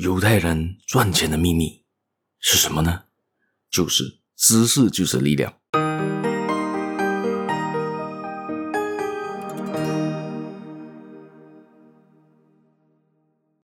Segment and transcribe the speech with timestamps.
[0.00, 1.82] 犹太人赚钱的秘密
[2.38, 3.02] 是什么呢？
[3.68, 5.52] 就是知识就是力量。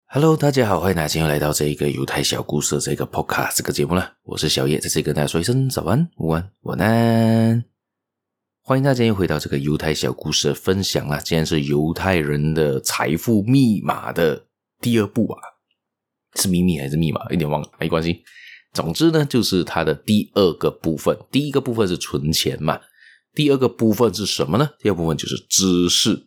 [0.06, 4.14] Hello，大家好，欢迎大家今天来到这一个犹太小故事的这个 Podcast 这个节目了。
[4.24, 7.64] 我是小叶，在这里跟大家说一声早安、午安、晚安。
[8.60, 11.20] 欢迎大家又回到这个犹太小故事的分享了。
[11.20, 14.46] 今天是犹太人的财富密码的
[14.80, 15.53] 第二部啊。
[16.36, 17.20] 是秘密还是密码？
[17.30, 18.22] 有点忘了，没关系。
[18.72, 21.16] 总之呢，就是它的第二个部分。
[21.30, 22.80] 第一个部分是存钱嘛，
[23.34, 24.68] 第二个部分是什么呢？
[24.80, 26.24] 第二部分就是知识。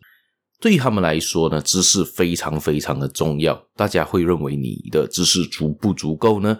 [0.60, 3.54] 对于他们来说呢，知识非常非常的重要。
[3.76, 6.58] 大家会认为你的知识足不足够呢？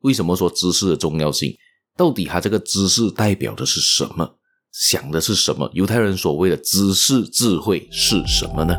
[0.00, 1.56] 为什么说知识的重要性？
[1.96, 4.38] 到底它这个知识代表的是什么？
[4.72, 5.70] 想的是什么？
[5.72, 8.74] 犹太人所谓的知识智慧是什么呢？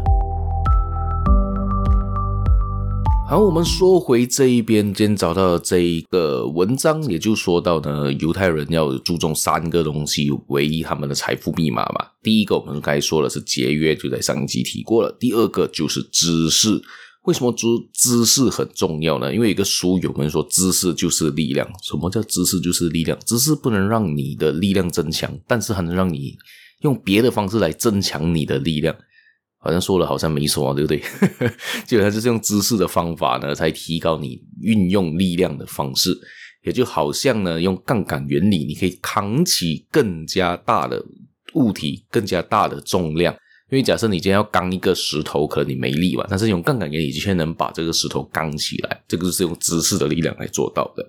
[3.33, 12.05] 好，我们说回这一边，今天找到这一个文章，也就说到呢，犹太人要注重三个东西唯一他们的财富密码嘛。
[12.21, 15.11] 第一个，我们该说的是节约，就在上一集提过了。
[15.19, 16.79] 第二个就是知识，
[17.23, 19.33] 为什么知知识很重要呢？
[19.33, 21.67] 因为一个书友们说，知识就是力量。
[21.81, 23.17] 什么叫知识就是力量？
[23.25, 26.35] 知识不能让你的力量增强，但是还能让你
[26.81, 28.95] 用别的方式来增强你的力量。
[29.63, 31.01] 好像说了，好像没说，对不对？
[31.87, 36.15] 基本上就是用知识的方法呢，才提高你运用力量的方式。
[36.65, 41.03] 也就好像呢，用杠杆原理，你可以扛起更加大的
[41.55, 43.33] 物体，更加大的重量。
[43.69, 49.03] 因为假设你今天要扛一个石头，可能你没力嘛，但是用杠杆原理，却能把这个石头扛起来。
[49.07, 51.03] 这个就是用知识的力量来做到的。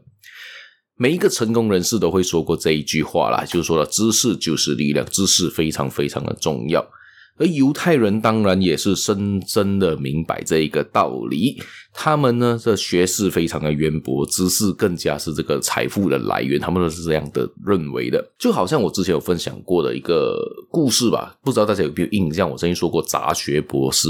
[0.96, 6.84] 每一个成功人士都会说过这一句话啦，就是说了，知识就是力量，知识非常非常的重要。
[7.36, 11.60] 而犹太人当然也是深深的明白这一个道理，
[11.92, 18.24] 他们呢，这学识非常的渊博，知识更加是这个财富的来源，他们都是这样的认为的。
[18.38, 20.38] 就好像我之前有分享过的一个
[20.70, 22.48] 故事吧，不知道大家有没有印象？
[22.48, 24.08] 我曾经说过杂学博士，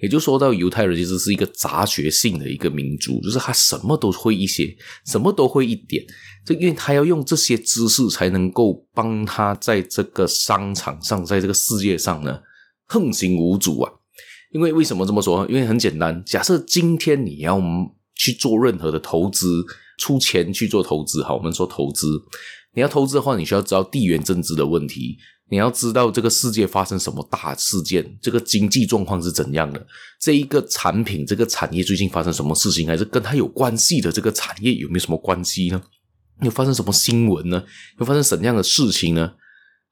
[0.00, 6.04] 也就说到犹太人其实是一个杂学性的一个民族，就是他什么都会一些，什么都会一点，
[6.44, 12.36] 就因为他要用这些知识才能够帮他在这个商场上，在这个世界上呢。
[12.86, 13.92] 横行无阻啊！
[14.52, 15.46] 因为为什么这么说？
[15.48, 17.60] 因为很简单，假设今天你要
[18.14, 19.64] 去做任何的投资，
[19.98, 22.06] 出钱去做投资，好，我们说投资，
[22.74, 25.16] 你要投资的话，你需要知道地缘政治的问题，
[25.50, 29.84] 你要知道这个世界发生什么大事件，这个经济状况是怎样的，
[30.20, 35.82] 这一个产品、这个产业最近发生什么事情，还是跟它有关系的这个产业有没有什么关系呢？
[36.42, 37.64] 有发生什么新闻呢？
[37.98, 39.32] 有发生什么样的事情呢？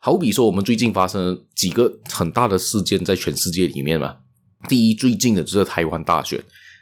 [0.05, 4.17] 好比说，我们最近发生了几个很大的事件在全世界里面嘛。
[4.69, 6.37] 第一，最近的就是台湾大选。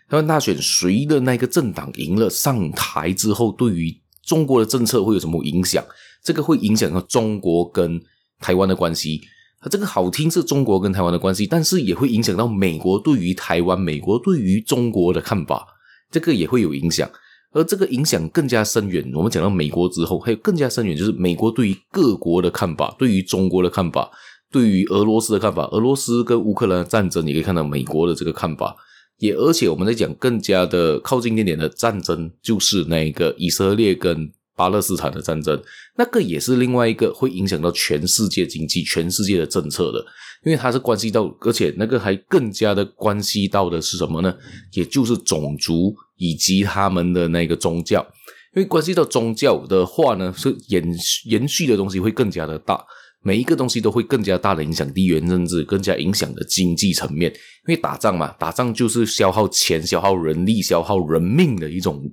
[0.09, 5.85] 台湾大选，谁的那个政党赢了上台之后，对于中国的政策会有什么影响？
[6.25, 8.01] 这个会影响到中国跟
[8.39, 9.21] 台湾的关系。
[9.61, 15.67] 它这个好听是中国跟台湾的关系，但是也会影响到美国对于台湾、美国对于中国的看法，
[16.11, 17.07] 这个也会有影响。
[17.53, 19.11] 而这个影响更加深远。
[19.15, 24.11] 我们讲到美国之后，还有更加深远，就是美国对于各国的看法，对于中国的看法，
[24.51, 25.67] 对于俄罗斯的看法。
[25.73, 28.77] 俄罗斯跟乌克兰的战争，你可以看到美国的这个看法。
[29.19, 35.59] 也而且我们在讲更加的靠近一点点的战争，就是那个以色列跟巴勒斯坦的战争，
[35.97, 39.99] 那个也是另外一个会影响到全世界经济、全世界的政策的，
[40.45, 44.35] 因为它是关系到，而且那个还更加的关系到的是什么呢？
[44.73, 45.95] 也就是种族。
[46.23, 48.07] 以及他们的那个宗教，
[48.55, 50.85] 因为关系到宗教的话呢，是延
[51.25, 52.79] 延续的东西会更加的大，
[53.23, 57.33] 每一个东西都会更加大的影响地缘政治，更加影响的经济层面。
[57.67, 62.05] 因为打仗嘛，打仗就是消耗钱、消耗人力、消耗人命的一种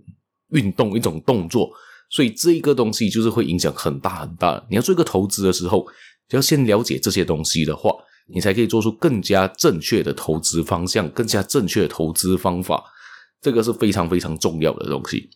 [0.51, 1.69] 运动、一种动作，
[2.09, 4.65] 所以这一个东西就是会影响很大很大。
[4.69, 5.85] 你要做一个投资的时候，
[6.29, 7.91] 就要先了解这些东西的话，
[8.33, 12.83] 你才可以做出更加正确的投资方向，更加正确的投资方法。
[13.41, 15.29] 这个是非常非常重要的东西。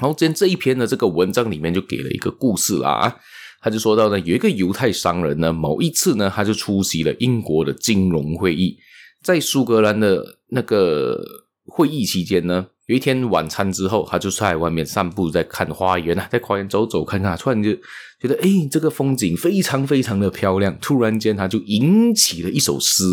[0.00, 3.20] 然后，今天这一篇的这个文章里面就给了一个故事啦。
[3.60, 8.76] 他就说到呢，有一个犹太商人呢，某一次呢，他就出席了英国的金融会议，
[9.22, 11.22] 在苏格兰的那个
[11.66, 17.72] 会议期间呢，有一天晚餐之后，他就在外面散步，在看花园啊，在花园走走看看，突然就
[18.20, 20.76] 觉得，诶，这个风景非常非常的漂亮。
[20.80, 23.04] 突然间，他就引起了一首诗，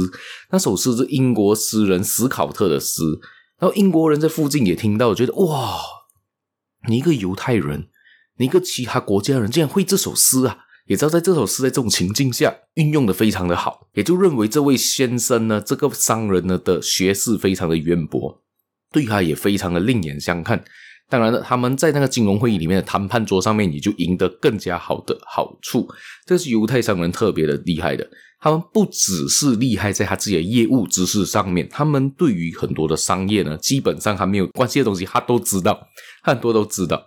[0.51, 3.03] 那首诗是英国诗人史考特的诗。
[3.59, 5.79] 然后英国人在附近也听到，觉得哇，
[6.87, 7.89] 你一个犹太人，
[8.37, 10.59] 你一个其他国家人，竟然会这首诗啊！
[10.87, 18.41] 也知道在这首诗在这种情境下运用的非常的好，也就认为这位先生呢，这个商人呢的学识非常的渊博。
[18.91, 20.63] 对他也非常的另眼相看。
[21.09, 25.87] 当然了，他们在那个金融会议里面的谈判桌上面，也就赢得更加好的好处。
[26.25, 28.07] 这是犹太商人特别的厉害的。
[28.39, 35.87] 他们不只是厉害在他自己的业务知识上面，他们对于很多的商业呢，基本上还没有关系的东西，他都知道，
[36.23, 37.03] 他很多都知道。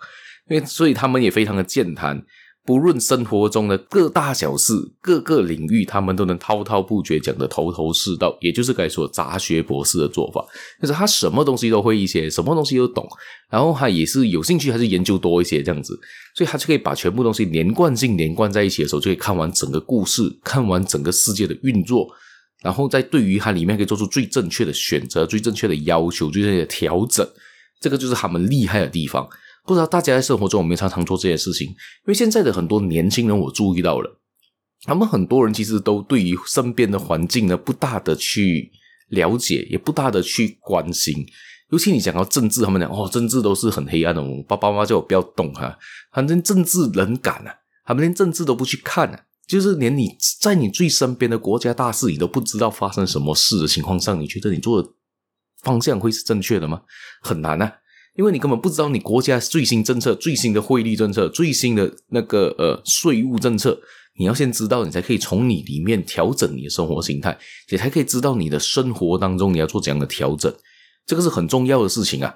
[0.50, 2.20] 因为所以他们也非常的健谈。
[2.64, 10.44] 不论生活中的各大小事、各个领域，他们都能滔滔不绝讲得头头是道，也就是该说杂学博士的做法。
[10.80, 13.04] 就是他什么东西都会一些，什么东西都懂，
[13.50, 15.98] 然后他也是有兴趣，还是研究多一些这样子，
[16.36, 22.08] 所以他就可以把全部东西连贯性连贯在一起的时候，就可以看完整个故事，看完整个世界的运作，
[22.62, 27.28] 然后再对于它里面可以做出最正确的选择、最正确的要求、最正确的调整。
[27.80, 29.28] 这个就是他们厉害的地方。
[29.64, 31.68] 不知道大家在生活中有没有常常做这些事情？
[31.68, 31.74] 因
[32.06, 34.20] 为现在的很多年轻人，我注意到了，
[34.82, 38.70] 他们很多人其实都对于身边的环境呢，不大的去
[39.08, 41.24] 了解，也不大的去关心。
[41.70, 44.22] 尤其你讲到政治，他们讲哦，政治都是很黑暗的。
[44.22, 45.78] 我爸爸妈妈叫我不要动哈，
[46.12, 47.54] 反正政治冷感啊，
[47.84, 54.88] 他们连政治都不去看啊，就是连你在你最身边的国家大事，你都不知道发生什么事的情况上，你觉得你做的
[55.62, 56.82] 方向会是正确的吗？
[57.22, 57.72] 很难啊。
[58.14, 63.78] 因为你根本不知道你国家最新政策、最新的汇率政策、最新的那个呃税务政策，
[64.18, 67.38] 你要先知道，你才可以从你里面调整你的生活形态，
[67.70, 70.52] 也才可以知道你的生活当中你要做怎样的调整，
[71.06, 72.34] 这个是很重要的事情啊。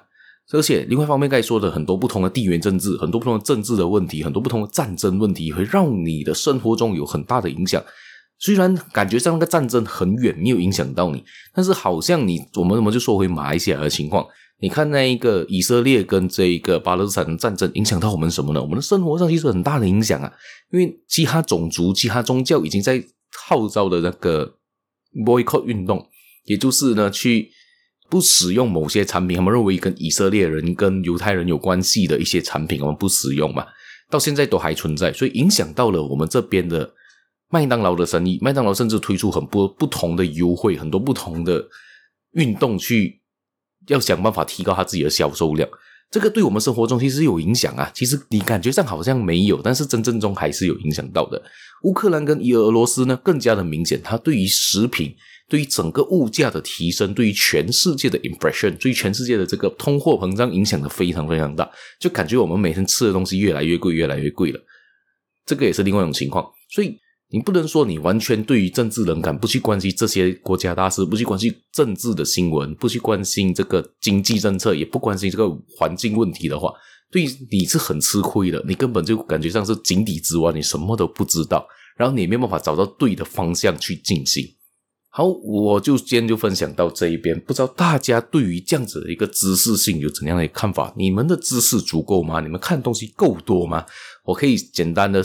[0.53, 7.83] 而且另外一方面，该说的很多不同的地缘政治、很多不同的政治的问题、很多不同的战争问题，会让你的生活中有很大的影响。
[8.39, 14.25] 虽然感觉上那个战争很远，没有影响到你，但是好像你我们我们就说回马来西亚的情况。
[14.59, 18.61] 你看那一个以色列跟这一个巴勒斯坦的战争影响到我们什么呢？
[18.61, 20.33] 我们的生活上其实很大的影响啊，
[20.71, 23.03] 因为其他种族、其他宗教已经在
[23.47, 24.55] 号召的那个
[25.23, 26.03] boycott 运动，
[26.45, 27.51] 也就是呢去
[28.09, 33.63] 不使用某些产品，他们认为跟以色列人、跟犹太人有关系的一些产品，我们不使用嘛，
[34.09, 36.91] 到现在都还存在，所以影响到了我们这边的
[37.51, 38.39] 麦当劳的生意。
[38.41, 41.63] 麦当劳甚至推出很多不同的优惠，很多不同的
[42.31, 43.16] 运动去。
[43.87, 45.67] 要想办法提高他自己的销售量，
[46.11, 47.91] 这个对我们生活中其实有影响啊。
[47.93, 51.41] 其实你感觉上好像没有，但是真正中还是有影响到的。
[51.83, 55.15] 乌克兰跟俄罗斯呢，更加的明显，它对于食品、
[55.47, 61.69] 对于整个物价的提升、对于全世界的 impression、对于全世界的这个通货膨胀影响的非常非常大，
[61.99, 64.59] 就感觉我们每天吃的东西越来越贵，越来越贵了。
[65.45, 66.97] 这个也是另外一种情况，所以。
[67.29, 76.71] 你不能说你完全对于政治冷感，不去关心这些国家大事，不去关心政治的新闻，不去关心这个经济政策，也不关心这个环境问题的话，
[77.11, 78.63] 对你是很吃亏的。
[78.65, 84.45] 你根本就感觉像是井底之蛙，你什么都不知道，然后你也没有办法找到对的方向去进行。
[85.09, 90.93] 好，我就今天就分享到这一边，不知道大家对于这样子的一个知识性有怎样的看法？
[90.95, 92.39] 你们的知识足够吗？
[92.39, 93.85] 你们看东西够多吗？
[94.23, 95.21] 我可以简单的。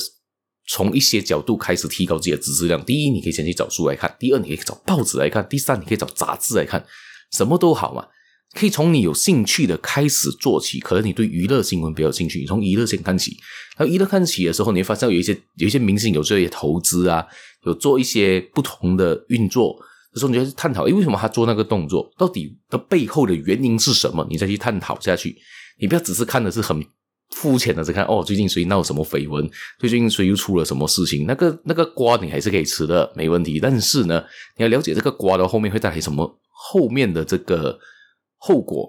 [0.73, 2.83] 从一些角度开始提高自己的知识量。
[2.83, 6.83] 第一，你可以先去找书来看；第二，你可以找报纸来看；第三，你可以找杂志来看，
[7.31, 8.07] 什么都好嘛。
[8.55, 10.81] 可以从你有兴趣的开始做起。
[10.81, 13.37] 可能你对娱乐新闻比较有兴趣，你从娱乐先看起。
[13.77, 17.27] 然后娱乐看起的时候，你会发现有一些有一些明星有这些投资啊，
[17.67, 19.77] 有做一些不同的运作
[20.15, 22.11] 的时候，你就去探讨：诶，为什么他做那个动作？
[22.17, 24.27] 到底的背后的原因是什么？
[24.31, 25.37] 你再去探讨下去。
[25.79, 26.83] 你不要只是看的是很。
[27.33, 29.51] 肤浅的只看哦，最近谁闹什么绯闻？
[29.79, 31.27] 最近谁又出了什么事情？
[31.27, 33.59] 那个那个瓜你还是可以吃的，没问题。
[33.59, 34.23] 但是呢，
[34.57, 37.79] 你要了解这个瓜的后面会带来什么后面的这个
[38.37, 38.89] 后果，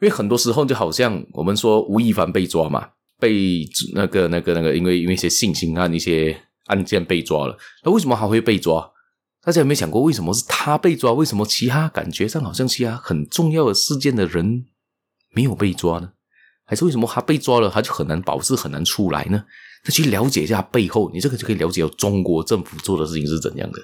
[0.00, 2.88] 因为很多时候就好像我们说吴亦凡被抓嘛，
[3.18, 7.56] 被那个那个那个，因为因为一些性侵案一些案件被抓了。
[7.84, 8.90] 那为什么还会被抓？
[9.42, 11.12] 大家有没有想过，为什么是他被抓？
[11.14, 14.66] 为什么其他感觉上好像其他很重要的事件的人
[15.34, 16.12] 没有被抓呢？
[16.70, 19.42] 还是为什么他被抓了，他就很难保释，很难出来呢？
[19.82, 23.78] 他去了解一下背后，你这个就可以了解中国政府做的事情是怎样的。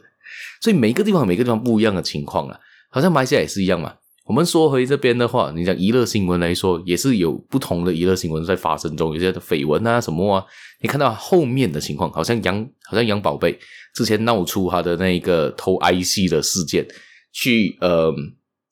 [0.62, 2.56] 所以每个地方，每个地方不一样的情况啊，
[2.88, 3.92] 好像马来西亚也是一样嘛。
[4.24, 10.44] 我们说回这边的话，你讲娱乐新闻来说，也是有不同的娱乐新闻在发生中，有些绯闻啊什么啊。
[10.80, 13.58] 你看到后面的情况，好像杨好像杨宝贝
[13.96, 16.86] 之前闹出他的那个偷 IC 的事件，
[17.32, 18.14] 去呃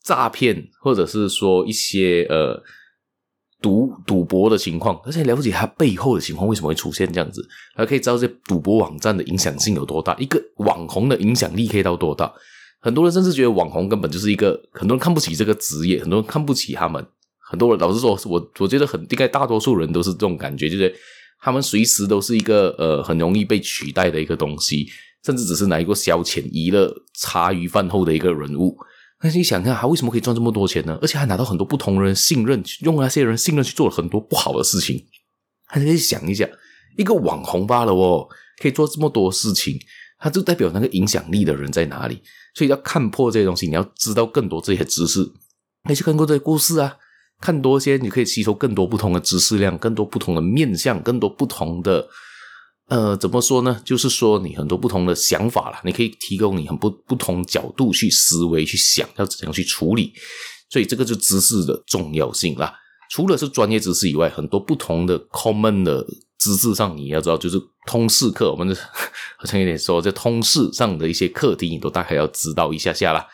[0.05, 2.63] 诈骗，或者是说一些呃。
[3.65, 7.43] 赌赌博的情况，而且了解它背后的情况，为什么会出现这样子，
[7.75, 12.31] 还可以知道这赌博网站的影响性有多大，一个网红的影响力可以到多大。
[12.81, 17.03] 很多人甚至觉得网红根本就是一个，很多人看不起这个职业，很多人看不起他们。
[17.51, 20.95] 很多人老实说，我我觉得很应该大多数人都是这种感觉，就是
[21.41, 24.87] 他们随时都是一个呃很容易被取代的一个东西，
[25.25, 28.77] 甚至只是拿一个消遣娱乐、茶余饭后的一个人物。
[29.25, 30.99] 那你想一下，他为什么可以赚这么多钱呢？
[31.01, 35.03] 而且还拿到很多不同人信任，用那些人信任去做了很多不好的事情。
[35.67, 36.47] 还可以想一下，
[36.99, 38.29] 一个网红罢了哦，
[38.61, 39.79] 可以做这么多事情，
[40.19, 42.21] 他就代表那个影响力的人在哪里？
[42.55, 45.25] 所以要看破这些东西，你要知道更多这些知识，
[45.85, 46.95] 可以去看过这些故事啊，
[47.41, 52.07] 看多些，你可以吸收更多不同的知识量，更多不同的面向，更多不同的。
[52.89, 53.81] 呃，怎么说呢？
[53.85, 60.13] 就是说，你很多不同的想法啦，你可以提供你很不不同角度去思维去想，要怎样去处理。
[60.71, 62.75] 所以这个就知识的重要性啦。
[63.11, 66.05] 除了是专业知识以外，很多不同的 common 的
[66.39, 68.75] 知识上，你要知道，就是通识课，我们
[69.39, 73.27] 好像有点说，在通识上的一些课题，你都大概要知道一下下啦。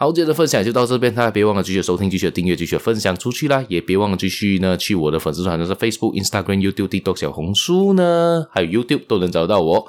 [0.00, 3.62] 好，今天的分享就到这边，大家别忘了继续收听、继续订阅、继续分享出去啦！
[3.68, 9.86] 也别忘了继续呢去我的粉丝团，就是 Facebook、Instagram、YouTube、TikTok、小红书呢，还有 YouTube 都能找到我。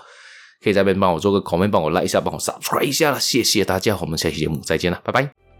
[0.62, 3.18] 可以在这边帮我做个 comment，帮我 like 一下，帮我 subscribe 一下！
[3.18, 5.51] 谢谢大家，我们下期节目再见了，拜拜。